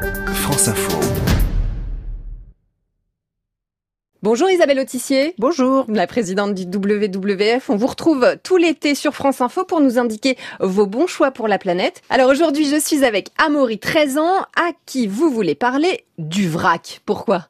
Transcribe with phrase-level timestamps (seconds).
[0.00, 0.98] France Info.
[4.22, 5.34] Bonjour Isabelle Autissier.
[5.38, 5.84] Bonjour.
[5.88, 7.68] La présidente du WWF.
[7.68, 11.48] On vous retrouve tout l'été sur France Info pour nous indiquer vos bons choix pour
[11.48, 12.00] la planète.
[12.08, 17.02] Alors aujourd'hui, je suis avec Amaury, 13 ans, à qui vous voulez parler du vrac.
[17.04, 17.48] Pourquoi?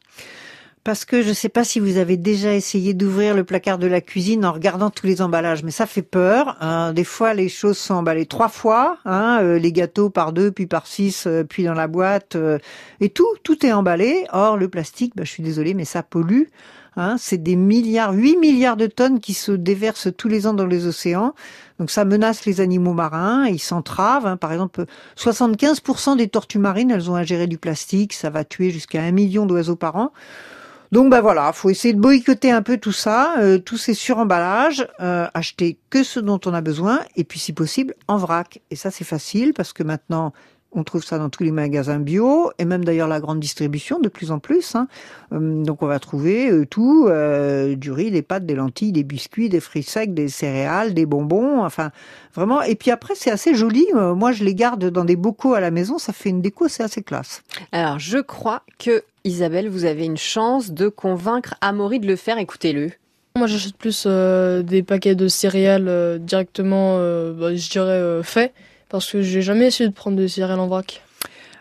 [0.82, 3.86] Parce que je ne sais pas si vous avez déjà essayé d'ouvrir le placard de
[3.86, 6.56] la cuisine en regardant tous les emballages, mais ça fait peur.
[6.60, 6.92] Hein.
[6.94, 10.66] Des fois, les choses sont emballées trois fois, hein, euh, les gâteaux par deux, puis
[10.66, 12.58] par six, euh, puis dans la boîte, euh,
[13.00, 14.24] et tout, tout est emballé.
[14.32, 16.44] Or, le plastique, bah, je suis désolée, mais ça pollue.
[16.96, 20.66] Hein, c'est des milliards, 8 milliards de tonnes qui se déversent tous les ans dans
[20.66, 21.34] les océans.
[21.78, 24.26] Donc ça menace les animaux marins, ils s'entravent.
[24.26, 24.36] Hein.
[24.36, 24.84] Par exemple,
[25.16, 28.12] 75% des tortues marines, elles ont ingéré du plastique.
[28.12, 30.12] Ça va tuer jusqu'à un million d'oiseaux par an.
[30.92, 34.88] Donc bah voilà, faut essayer de boycotter un peu tout ça, euh, tous ces suremballages,
[34.98, 38.60] euh, acheter que ce dont on a besoin, et puis si possible en vrac.
[38.70, 40.32] Et ça c'est facile parce que maintenant
[40.72, 44.08] on trouve ça dans tous les magasins bio et même d'ailleurs la grande distribution de
[44.08, 44.74] plus en plus.
[44.74, 44.86] Hein.
[45.32, 49.02] Hum, donc on va trouver euh, tout, euh, du riz, des pâtes, des lentilles, des
[49.02, 51.90] biscuits, des fruits secs, des céréales, des bonbons, enfin
[52.34, 52.62] vraiment.
[52.62, 53.86] Et puis après c'est assez joli.
[53.94, 56.68] Euh, moi je les garde dans des bocaux à la maison, ça fait une déco,
[56.68, 57.42] c'est assez classe.
[57.72, 62.38] Alors je crois que Isabelle, vous avez une chance de convaincre Amaury de le faire.
[62.38, 62.90] Écoutez-le.
[63.36, 68.52] Moi, j'achète plus des paquets de céréales directement, bah, je dirais, faits
[68.90, 71.02] parce que j'ai jamais essayé de prendre des céréales en vrac.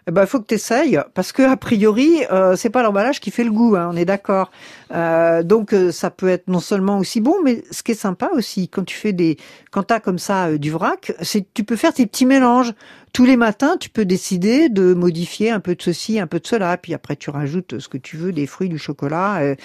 [0.08, 3.30] Eh ben, faut que tu essayes, parce que a priori, euh, c'est pas l'emballage qui
[3.30, 4.50] fait le goût, hein, on est d'accord.
[4.92, 8.30] Euh, donc euh, ça peut être non seulement aussi bon, mais ce qui est sympa
[8.34, 9.38] aussi, quand tu fais des,
[9.70, 12.74] quand t'as comme ça du vrac, c'est tu peux faire tes petits mélanges.
[13.14, 16.48] Tous les matins, tu peux décider de modifier un peu de ceci, un peu de
[16.48, 19.56] cela, puis après tu rajoutes ce que tu veux, des fruits, du chocolat.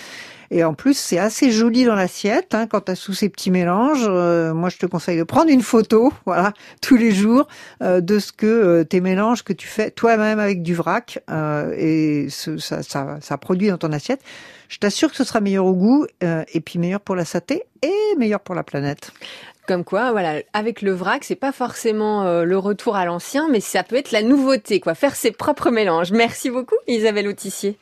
[0.51, 3.51] Et en plus, c'est assez joli dans l'assiette hein, quand tu as sous ces petits
[3.51, 4.09] mélanges.
[4.55, 7.49] moi, je te conseille de prendre une photo, voilà, tous les jours,
[7.81, 11.19] de ce que tes mélanges que tu fais toi-même avec du vrac,
[11.77, 14.21] et ça, ça, ça produit dans ton assiette.
[14.69, 18.17] Je t'assure que ce sera meilleur au goût, et puis meilleur pour la santé et
[18.17, 19.13] meilleur pour la planète.
[19.67, 23.61] Comme quoi, voilà, avec le vrac, c'est pas forcément euh, le retour à l'ancien, mais
[23.61, 24.95] ça peut être la nouveauté, quoi.
[24.95, 26.13] Faire ses propres mélanges.
[26.13, 27.73] Merci beaucoup, Isabelle Autissier.